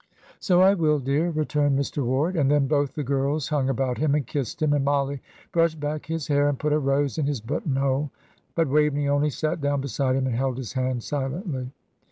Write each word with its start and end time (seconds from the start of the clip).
"So 0.39 0.63
I 0.63 0.73
will, 0.73 0.97
dear," 0.97 1.29
returned 1.29 1.77
Mr. 1.77 2.03
Ward; 2.03 2.35
and 2.35 2.49
then 2.49 2.65
both 2.65 2.95
the 2.95 3.03
girls 3.03 3.49
hung 3.49 3.69
about 3.69 3.99
him 3.99 4.15
and 4.15 4.25
kissed 4.25 4.59
him, 4.59 4.73
and 4.73 4.83
Mollie 4.83 5.21
brushed 5.51 5.79
back 5.79 6.07
his 6.07 6.25
hair, 6.25 6.49
and 6.49 6.57
put 6.57 6.73
a 6.73 6.79
rose 6.79 7.19
in 7.19 7.27
his 7.27 7.39
buttonhole; 7.39 8.09
but 8.55 8.67
Waveney 8.67 9.07
only 9.07 9.29
sat 9.29 9.61
down 9.61 9.79
beside 9.79 10.15
him 10.15 10.25
and 10.25 10.35
held 10.35 10.57
his 10.57 10.73
hand 10.73 11.03
silently. 11.03 11.71